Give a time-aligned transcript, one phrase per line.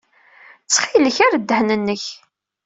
[0.63, 2.03] Ttxil-k, err ddehn-nnek.